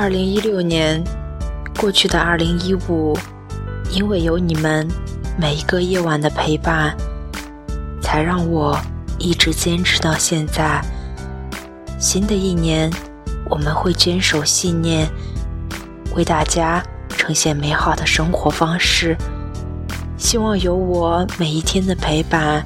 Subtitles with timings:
[0.00, 1.02] 二零一六年，
[1.76, 3.18] 过去的二零一五，
[3.90, 4.86] 因为有你们
[5.36, 6.96] 每一个夜晚的陪伴，
[8.00, 8.78] 才让我
[9.18, 10.80] 一直坚持到现在。
[11.98, 12.88] 新的一年，
[13.50, 15.10] 我们会坚守信念，
[16.14, 19.16] 为大家呈现美好的生活方式。
[20.16, 22.64] 希望有我每一天的陪伴，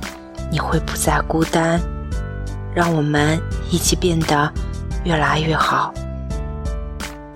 [0.51, 1.81] 你会不再孤单。
[2.75, 4.53] 让我们一起变得
[5.05, 5.95] 越来越好。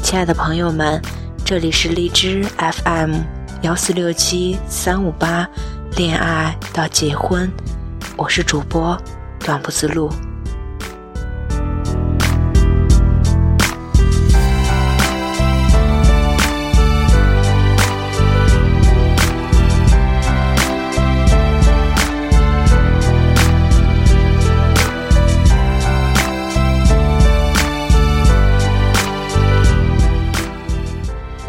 [0.07, 1.03] 亲爱的朋友们，
[1.45, 3.17] 这里是荔枝 FM
[3.63, 5.45] 幺四六七三五八，
[5.97, 7.51] 恋爱到结婚，
[8.17, 8.97] 我是主播
[9.41, 10.09] 短不思路。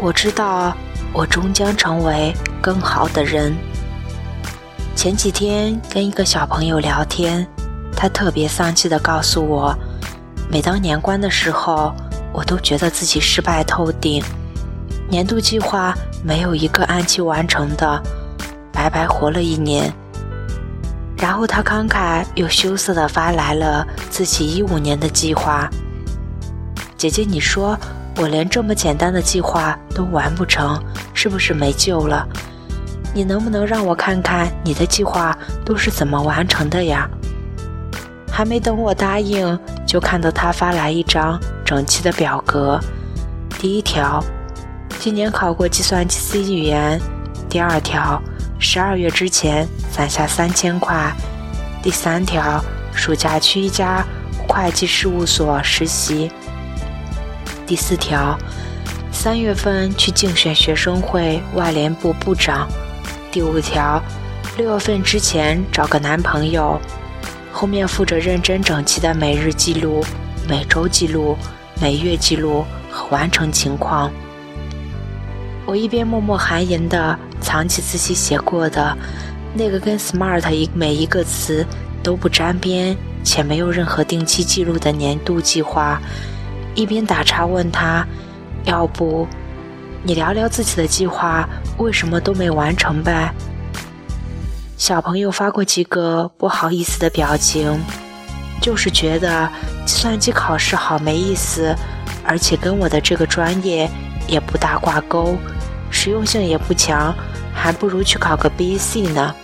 [0.08, 0.74] 我知道，
[1.12, 3.54] 我终将成为更好的人。
[4.96, 7.46] 前几天跟一个小朋友聊天，
[7.94, 9.76] 他特别丧气地告诉我，
[10.50, 11.94] 每当年关的时候，
[12.32, 14.24] 我都觉得自己失败透顶，
[15.10, 18.02] 年度计划没有一个按期完成的，
[18.72, 19.92] 白白活了一年。
[21.18, 25.68] 然后他慷慨又羞涩地发来了自己一五年的计划。
[26.96, 27.78] 姐姐，你说。
[28.20, 30.82] 我连这么简单的计划都完不成，
[31.14, 32.26] 是不是没救了？
[33.14, 37.08] 你能不能让我看看你的计划都是怎么完成的呀？
[38.30, 39.56] 还没等我答应，
[39.86, 42.80] 就看到他发来一张整齐的表格。
[43.58, 44.22] 第一条，
[44.98, 47.00] 今年考过计算机 C 语言。
[47.48, 48.20] 第二条，
[48.58, 51.12] 十二月之前攒下三千块。
[51.82, 52.62] 第三条，
[52.92, 54.04] 暑假去一家
[54.46, 56.30] 会计事务所实习。
[57.68, 58.34] 第四条，
[59.12, 62.66] 三月份去竞选学生会外联部部长。
[63.30, 64.02] 第五条，
[64.56, 66.80] 六月份之前找个男朋友。
[67.52, 70.02] 后面附着认真整齐的每日记录、
[70.48, 71.36] 每周记录、
[71.78, 74.10] 每月记录和完成情况。
[75.66, 78.96] 我一边默默含吟地藏起自己写过的
[79.52, 81.66] 那个跟 “smart” 一每一个词
[82.02, 86.00] 都不沾边且没有任何定期记录的年度计划。
[86.78, 88.06] 一边打岔问他
[88.62, 89.26] ：“要不，
[90.04, 93.34] 你聊聊自己的计划，为什么都没完成呗？”
[94.78, 97.80] 小朋友发过几个不好意思的表情，
[98.62, 99.50] 就是觉得
[99.84, 101.74] 计算机考试好没意思，
[102.24, 103.90] 而且跟我的这个专业
[104.28, 105.36] 也不大挂钩，
[105.90, 107.12] 实用性也不强，
[107.52, 109.34] 还不如去考个 BC 呢。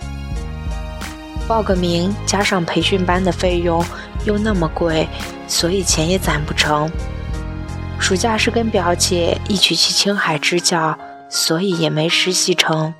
[1.49, 3.83] 报个名加上培训班的费用
[4.23, 5.05] 又那么贵，
[5.49, 6.89] 所以钱也攒不成。
[7.99, 10.97] 暑假是跟表姐一起去青海支教，
[11.27, 12.93] 所以也没实习成。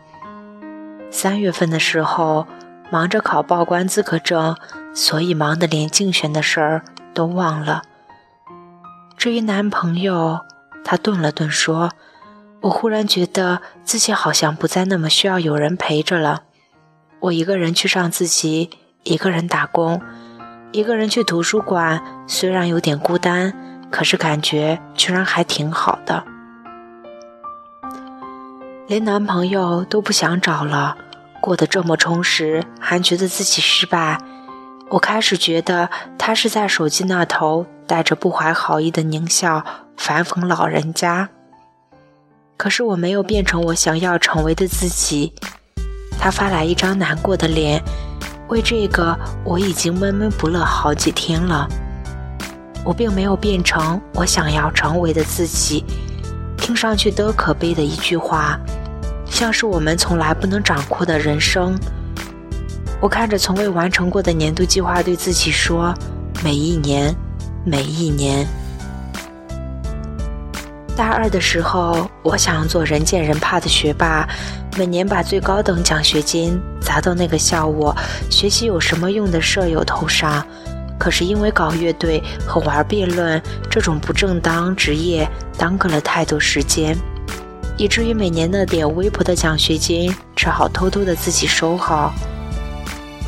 [1.11, 2.47] 三月份的时候，
[2.89, 4.57] 忙着考报关资格证，
[4.95, 6.83] 所以忙得连竞选的事儿
[7.13, 7.83] 都忘了。
[9.15, 10.39] 至于男朋友，
[10.83, 11.91] 他顿了顿说
[12.61, 16.43] ：“我忽然觉得自己好像不再那么需要有人陪着了。
[17.19, 18.71] 我一个人去上自习，
[19.03, 20.01] 一个人打工，
[20.71, 23.53] 一个人去图书馆，虽然有点孤单。”
[23.91, 26.23] 可是感觉居然还挺好的，
[28.87, 30.97] 连男朋友都不想找了，
[31.41, 34.19] 过得这么充实，还觉得自己失败。
[34.89, 39.63] 我开始觉得他是在手机那头带着不怀好意的狞笑
[39.97, 41.29] 反讽老人家。
[42.57, 45.33] 可是我没有变成我想要成为的自己。
[46.19, 47.83] 他发来一张难过的脸，
[48.47, 51.67] 为这个我已经闷闷不乐好几天了。
[52.85, 55.83] 我并没有变成我想要成为的自己，
[56.55, 58.59] 听上去多可悲的一句话，
[59.25, 61.75] 像是我们从来不能掌控的人生。
[63.01, 65.93] 我看着从未完成过的年度计划，对自己说：
[66.43, 67.13] 每一年，
[67.65, 68.47] 每一年。
[70.95, 74.29] 大二的时候，我想做人见人怕的学霸，
[74.77, 77.93] 每年把最高等奖学金砸到那个笑我
[78.29, 80.45] 学习有什么用的舍友头上。
[81.05, 86.97] 可是因为搞乐队和玩辩论这种不正当职业耽搁了太多时间，
[87.77, 92.11] 以至于每年那点微薄的奖学金只好偷偷的自己收好。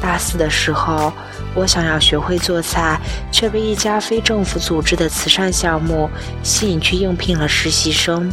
[0.01, 1.13] 大四的时候，
[1.53, 2.99] 我想要学会做菜，
[3.31, 6.09] 却被一家非政府组织的慈善项目
[6.41, 8.27] 吸引去应聘了实习生，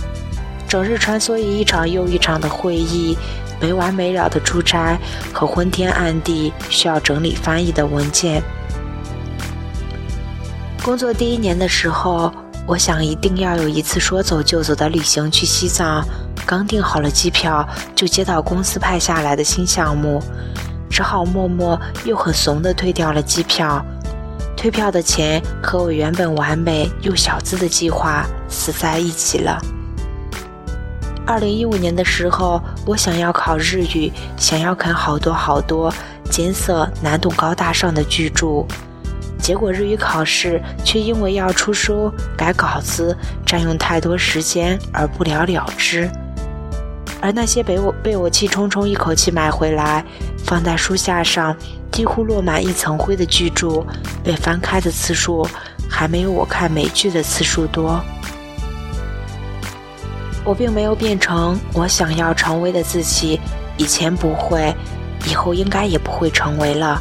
[0.66, 3.14] 整日穿梭于一场又一场的会议、
[3.60, 4.98] 没完没了的出差
[5.34, 8.42] 和昏天暗地需要整理翻译的文件。
[10.84, 12.30] 工作第一年的时候，
[12.66, 16.06] 我想一定要有一次说走就走的旅行去西藏。
[16.44, 20.22] 刚订好了机票，就接到公司派下来的新项目，
[20.90, 23.82] 只好默默又很怂地退掉了机票。
[24.54, 29.58] 退票的钱和我原本完美又小资的计划死在一起了。
[31.26, 35.90] 二零一五年的时候，我想要考日语，想要啃好多好多
[36.28, 38.66] 艰涩难懂、高大上的巨著。
[39.44, 43.14] 结果日语考试却因为要出书、改稿子，
[43.44, 46.10] 占用太多时间而不了了之。
[47.20, 50.02] 而那些被我被我气冲冲一口气买回来，
[50.46, 51.54] 放在书架上，
[51.92, 53.84] 几乎落满一层灰的巨著，
[54.24, 55.46] 被翻开的次数
[55.90, 58.00] 还没有我看美剧的次数多。
[60.42, 63.38] 我并没有变成我想要成为的自己，
[63.76, 64.74] 以前不会，
[65.28, 66.98] 以后应该也不会成为了。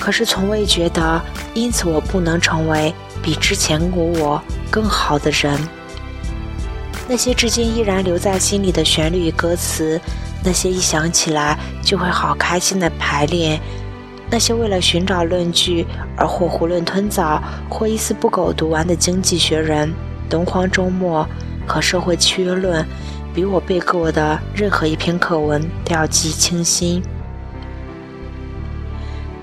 [0.00, 1.22] 可是从未觉得，
[1.54, 2.92] 因此我不能成为
[3.22, 5.56] 比之前的我更好的人。
[7.06, 10.00] 那些至今依然留在心里的旋律与歌词，
[10.42, 13.60] 那些一想起来就会好开心的排练，
[14.30, 15.86] 那些为了寻找论据
[16.16, 19.88] 而或囫囵吞枣，或一丝不苟读完的《经济学人》
[20.30, 21.28] 《东方周末》
[21.70, 22.82] 和《社会契约论》，
[23.34, 27.02] 比我背过的任何一篇课文都要记忆清晰。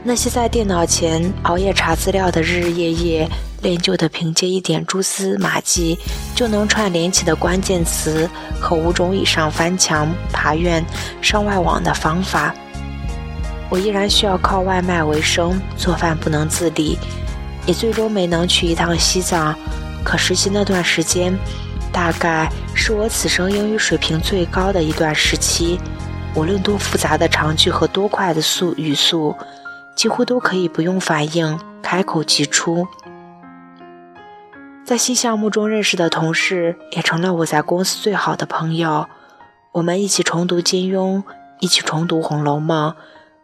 [0.08, 3.30] 那些在电脑前熬夜查资料的日日夜夜
[3.62, 6.00] 练就的，凭借一点蛛丝马迹
[6.34, 10.82] 就能串联起的关键词和五种以上翻墙爬院
[11.22, 12.56] 上外网的方法，
[13.70, 16.98] 我依然需要靠外卖为生，做饭不能自理，
[17.66, 19.54] 也最终没能去一趟西藏。
[20.06, 21.38] 可实习那段时间，
[21.92, 25.78] 大概是我此生英语水平最高的一段时期，
[26.34, 29.36] 无论多复杂的长句和多快的速语速。
[29.98, 32.88] 几乎都可以不用反应，开口即出。
[34.86, 39.08] 在新项目中认识的同事，也成了我在公司最好的朋友。
[39.72, 41.24] 我们一起重读金庸，
[41.60, 42.92] 一起重读《红楼梦》，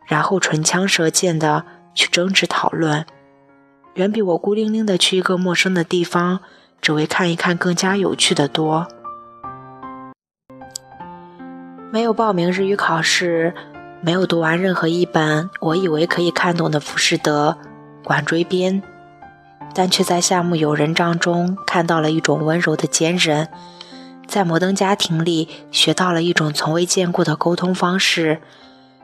[0.05, 1.65] 然后唇枪舌剑的
[1.95, 3.03] 去争执讨论，
[3.95, 6.41] 远比我孤零零的去一个陌生的地方，
[6.79, 8.87] 只为看一看更加有趣的多。
[11.91, 13.55] 没有报名日语考试。
[14.05, 17.55] 没有读完任何一本我以为可以看懂的《浮士德》
[18.05, 18.81] 《管锥编》，
[19.73, 23.47] 但却在夏目友人帐中看到了一种温柔的坚韧，
[24.27, 28.41] 在摩登家庭里学到了一种从未见过的沟通方式，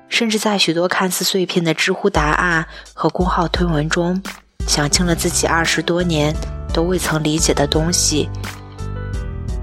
[0.09, 4.21] 甚至在许多看似碎片的知乎答案和公号推文中，
[4.67, 6.35] 想清了自己二十多年
[6.73, 8.29] 都未曾理解的东西。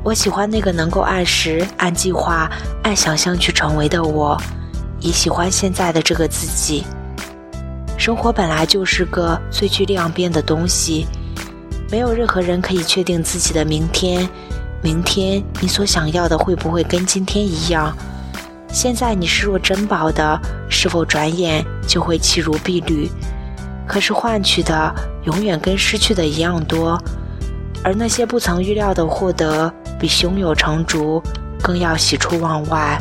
[0.03, 2.51] 我喜欢那个能够按时、按计划、
[2.83, 4.41] 按想象去成为的我。
[5.01, 6.85] 也喜欢现在的这个自己。
[7.99, 11.07] 生活本来就是个最具量变的东西，
[11.91, 14.29] 没有任何人可以确定自己的明天。
[14.83, 17.97] 明天你所想要的会不会跟今天一样？
[18.69, 20.39] 现在你视若珍宝的，
[20.69, 23.11] 是否转眼就会弃如敝履？
[23.89, 27.01] 可是换取的永远跟失去的一样多，
[27.83, 31.23] 而那些不曾预料的获得，比胸有成竹
[31.63, 33.01] 更要喜出望外。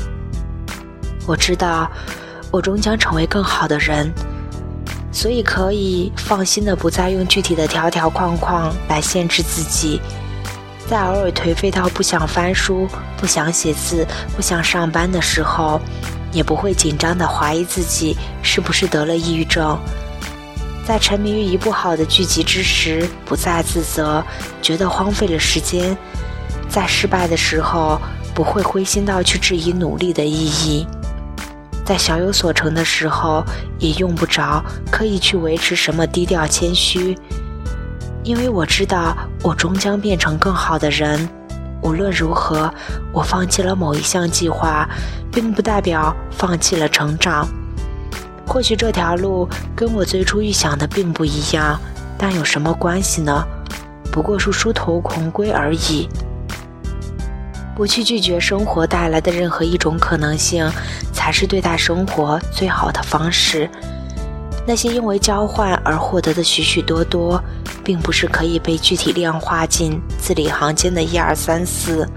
[1.26, 1.90] 我知道，
[2.52, 4.14] 我终将成为更好的人，
[5.12, 10.00] 所以可以放心的不再用具体的条条框框来限制自己。
[10.88, 14.06] 在偶尔颓废到不想翻书、不想写字、
[14.36, 15.82] 不想上班的时候，
[16.32, 19.80] 也不会紧张的怀疑自己是不是得了抑郁症。
[20.86, 24.24] 在沉迷于一部好的剧集之时，不再自责，
[24.62, 25.98] 觉得荒废了时间。
[26.70, 28.00] 在失败的时候，
[28.36, 30.86] 不会灰心到去质疑努力的意义。
[31.86, 33.46] 在小有所成的时候，
[33.78, 37.16] 也用不着刻意去维持什么低调谦虚，
[38.24, 41.30] 因为我知道我终将变成更好的人。
[41.84, 42.74] 无论如何，
[43.14, 44.90] 我放弃了某一项计划，
[45.32, 47.48] 并不代表放弃了成长。
[48.48, 51.80] 或许这条路跟我最初预想的并不一样，
[52.18, 53.46] 但有什么关系呢？
[54.12, 56.10] 不过是殊途同归而已。
[57.76, 60.66] 不去拒绝生活带来的任何一种可能性，
[61.26, 63.68] 才是对待生活最好的方式。
[64.64, 67.44] 那些因为交换而获得的许许多多，
[67.84, 72.08] 并不是可以被具体量化进字里行间的一二三四，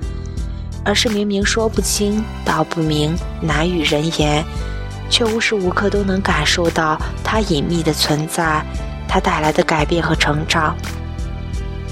[0.84, 4.44] 而是明明说不清道不明，难与人言，
[5.08, 8.62] 却无时无刻都能感受到它隐秘的存在，
[9.08, 10.76] 它带来的改变和成长。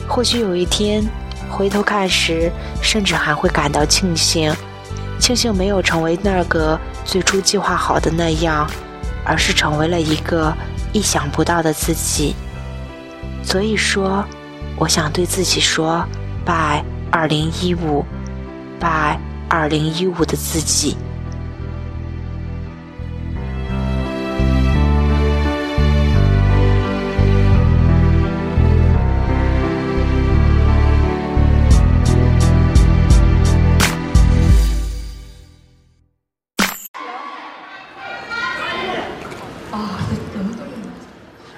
[0.06, 1.02] 或许有一天。
[1.48, 4.52] 回头看时，甚至还会感到庆幸，
[5.18, 8.68] 庆幸没有成为那个最初计划好的那样，
[9.24, 10.52] 而是成为了一个
[10.92, 12.34] 意想不到的自己。
[13.42, 14.24] 所以说，
[14.76, 16.04] 我想对自己说
[16.44, 18.04] ：：“by 二零一五
[18.80, 19.16] ，by
[19.48, 20.96] 二零一五的自己。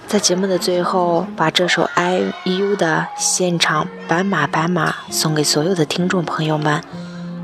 [0.09, 6.83] 在节目的最后，把这首 IU 的现场《斑马斑马》送给所有的听众朋友们，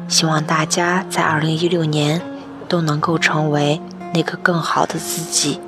[0.09, 2.23] 希望大家在2016年
[2.67, 3.83] 都能够成为
[4.15, 5.61] 那个更好的自己。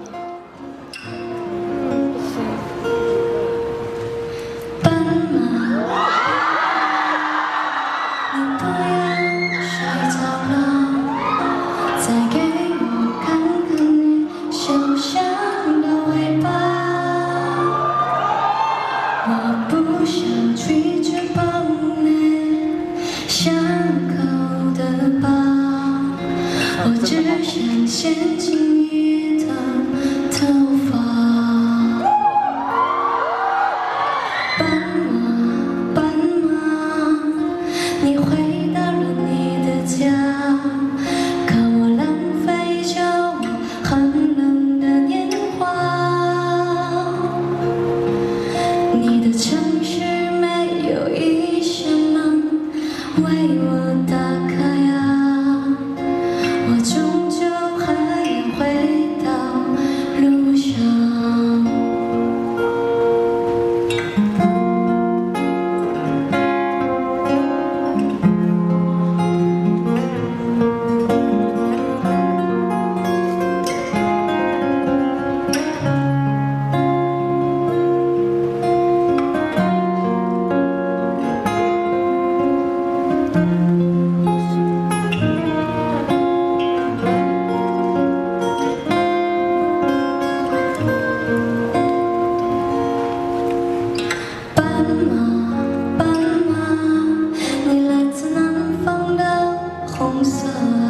[99.99, 100.86] 红色。